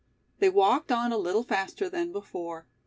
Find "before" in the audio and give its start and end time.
2.11-2.65